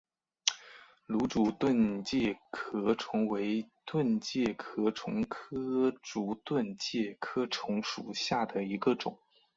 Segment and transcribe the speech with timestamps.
[1.05, 9.19] 芦竹盾介壳虫为盾介壳虫科竹盾介壳虫属下的一个种。